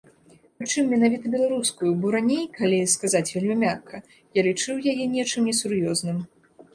[0.59, 4.01] Прычым менавіта беларускую, бо раней, калі сказаць вельмі мякка,
[4.39, 6.17] я лічыў яе нечым несур'ёзным.